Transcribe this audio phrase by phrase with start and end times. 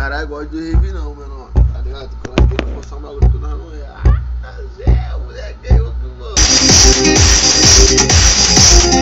[0.00, 1.50] Caralho, gosto do rave não, menor.
[1.74, 2.08] Tá ligado?
[2.24, 3.86] Quando tem que forçar um bagulho que nós não é.
[4.42, 6.36] Ah, Zé, moleque, eu que mano.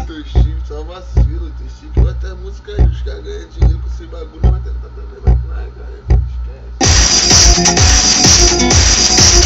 [0.09, 4.07] Teu chifre só vacilo, teu chifre bota música aí, os caras ganham dinheiro com esse
[4.09, 6.03] bagulho, mas tentar também vai com nós, cara.
[8.59, 9.38] Esquece.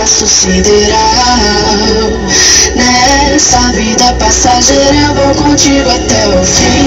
[0.00, 0.98] Espaço sideral.
[2.74, 6.79] Nessa vida passageira eu vou contigo até o fim,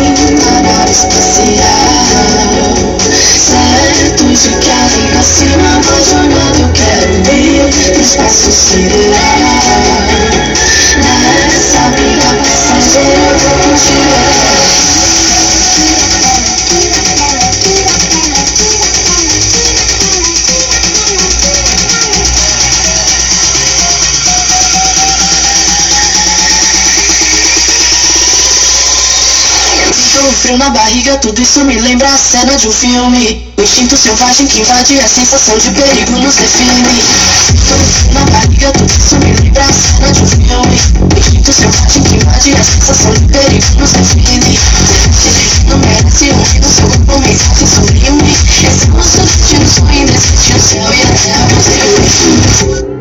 [31.13, 33.53] barriga, tudo isso me lembra a cena de um filme.
[33.57, 37.03] O instinto selvagem que invade a sensação de perigo nos define.
[37.45, 40.79] Sinto o frio na barriga, tudo isso me lembra a cena de um filme.
[41.01, 44.59] O instinto selvagem que invade a sensação de perigo nos define.
[45.67, 48.35] Não merece um no seu corpo, mensagem sublime.
[48.63, 49.17] Esse gosto
[49.47, 52.92] de um sonho indecente, o céu e a terra você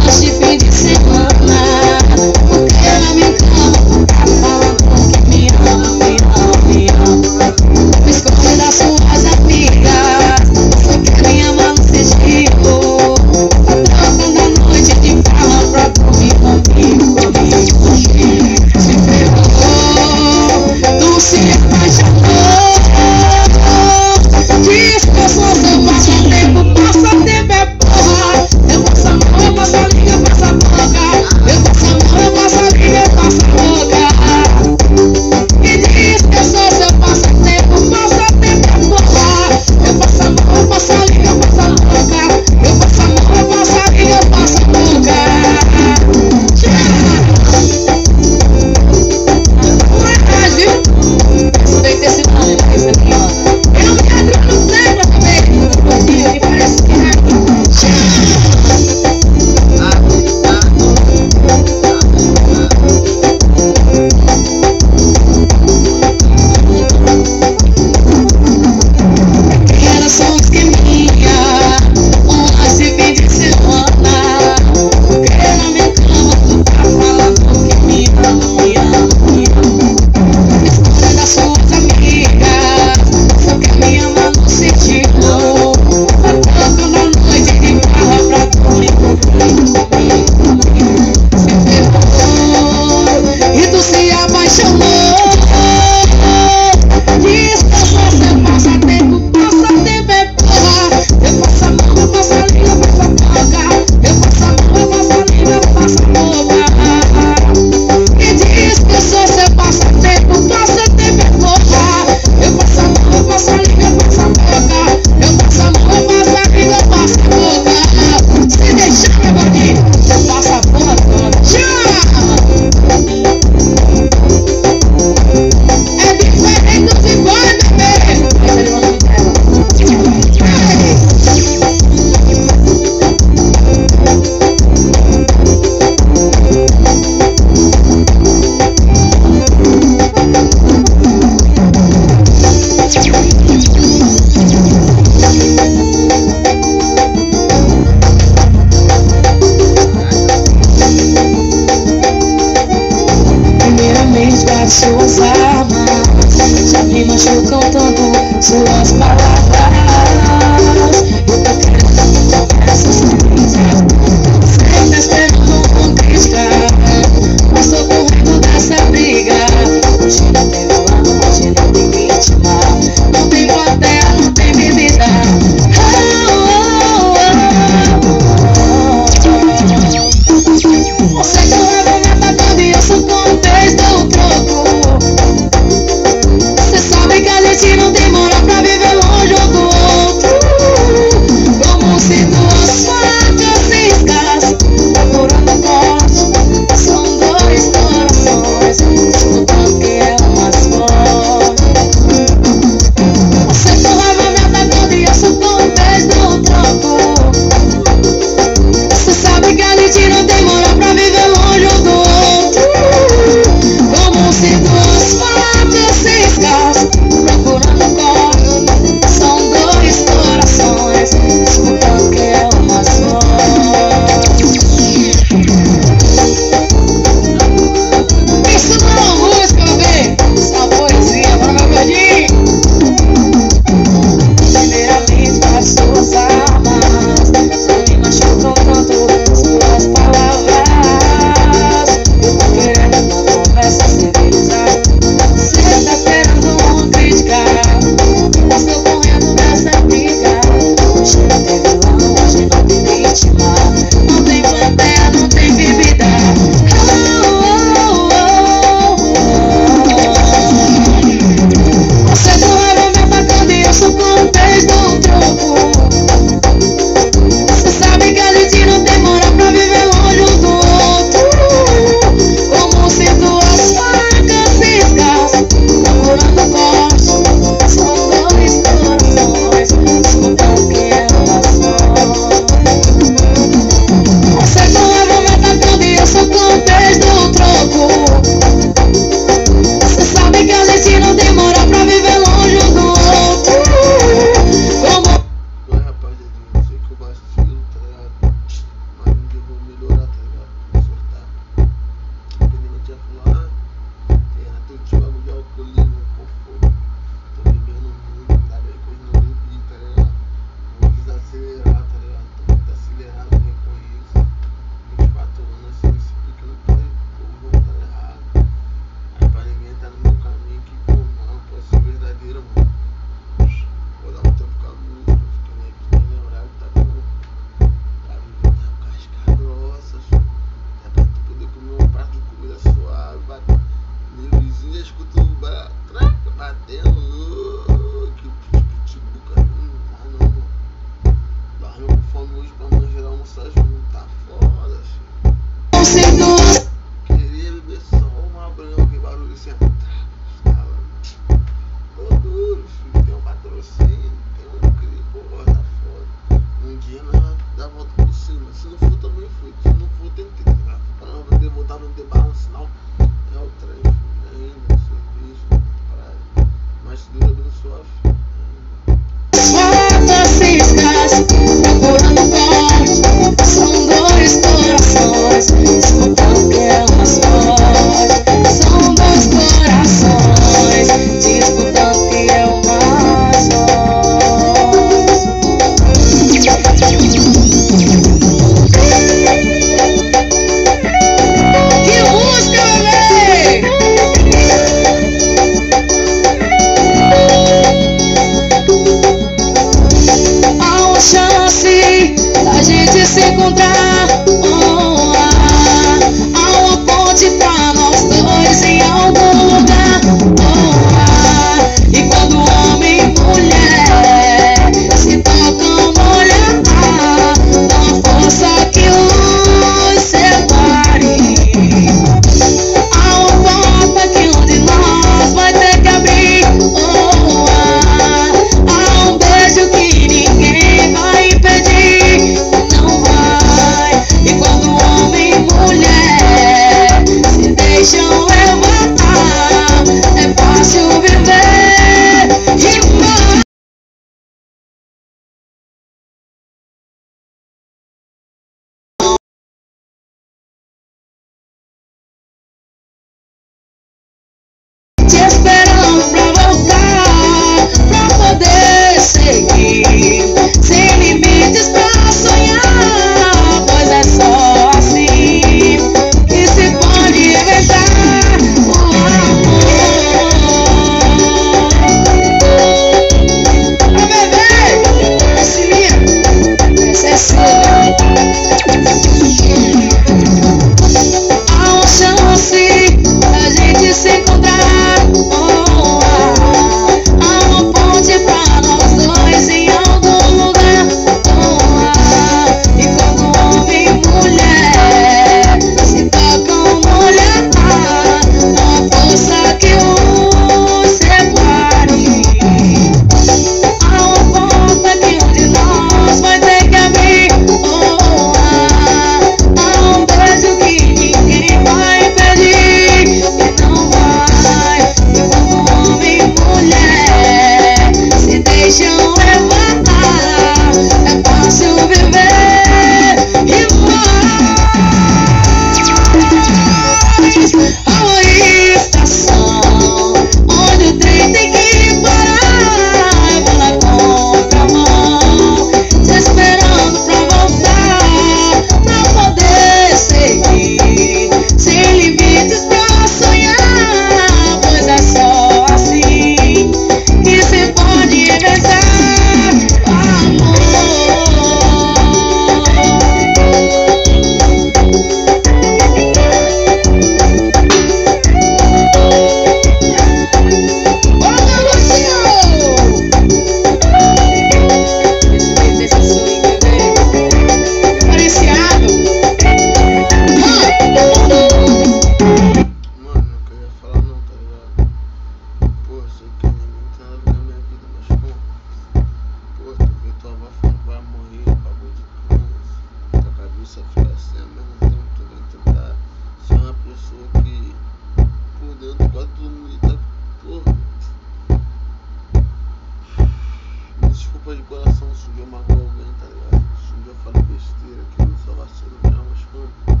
[595.30, 596.64] xinguei uma alguém, tá ligado?
[596.80, 600.00] Xinguei, eu falei besteira, que eu só vacilo mesmo, mas mano,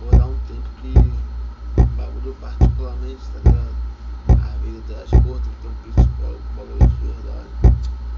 [0.00, 0.92] vou dar um tempo que
[1.96, 3.74] bagulho particularmente, tá ligado?
[4.28, 7.48] A habilidade, pô, tem que ter um psicólogo, bagulho de verdade.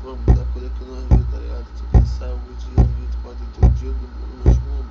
[0.03, 1.67] Mano, muita coisa que nós vê, tá ligado?
[1.79, 4.91] Tu quer saúde e a vida pode ter teu dia do mundo, mas mano,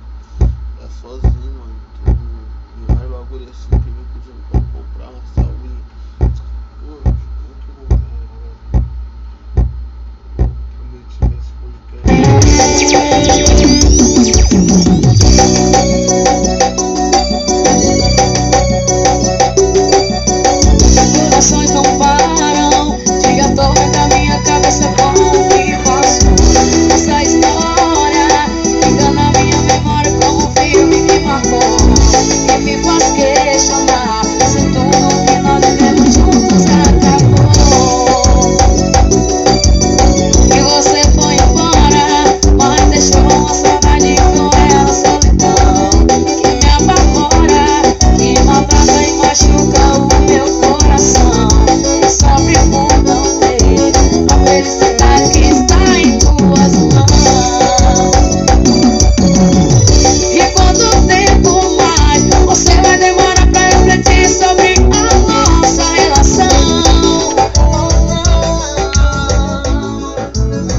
[0.80, 1.76] é sozinho, mano.
[1.94, 2.10] Tu
[2.80, 5.68] não vai bagulho assim que vem pedindo pra comprar uma saúde.
[6.80, 8.91] Pô, como que não dá,
[11.20, 11.42] né, velho?
[12.04, 13.51] Eu prometi esse podcast.